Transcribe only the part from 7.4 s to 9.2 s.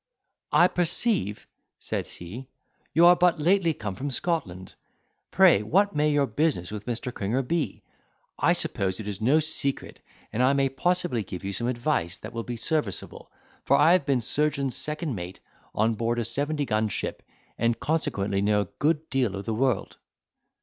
be? I suppose it